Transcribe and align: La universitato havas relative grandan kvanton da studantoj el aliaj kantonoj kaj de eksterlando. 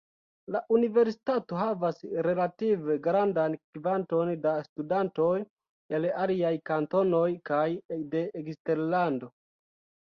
La 0.53 0.59
universitato 0.75 1.57
havas 1.59 1.99
relative 2.29 2.97
grandan 3.09 3.59
kvanton 3.77 4.33
da 4.47 4.55
studantoj 4.71 5.31
el 5.99 6.09
aliaj 6.25 6.55
kantonoj 6.73 7.25
kaj 7.53 7.65
de 8.17 8.29
eksterlando. 8.45 9.35